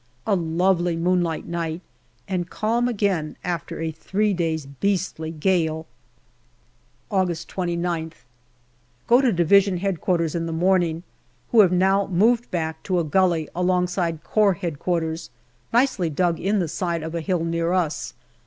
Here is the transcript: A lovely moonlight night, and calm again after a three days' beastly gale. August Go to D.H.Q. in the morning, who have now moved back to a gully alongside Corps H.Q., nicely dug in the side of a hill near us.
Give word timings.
A 0.25 0.35
lovely 0.35 0.95
moonlight 0.95 1.45
night, 1.45 1.79
and 2.27 2.49
calm 2.49 2.87
again 2.87 3.37
after 3.43 3.79
a 3.79 3.91
three 3.91 4.33
days' 4.33 4.65
beastly 4.65 5.29
gale. 5.29 5.85
August 7.11 7.53
Go 7.55 7.67
to 7.67 7.73
D.H.Q. 9.31 10.15
in 10.33 10.45
the 10.47 10.51
morning, 10.51 11.03
who 11.51 11.59
have 11.61 11.71
now 11.71 12.07
moved 12.07 12.49
back 12.49 12.81
to 12.81 12.97
a 12.99 13.03
gully 13.03 13.47
alongside 13.55 14.23
Corps 14.23 14.57
H.Q., 14.59 15.17
nicely 15.71 16.09
dug 16.09 16.39
in 16.39 16.57
the 16.57 16.67
side 16.67 17.03
of 17.03 17.13
a 17.13 17.21
hill 17.21 17.45
near 17.45 17.71
us. 17.71 18.15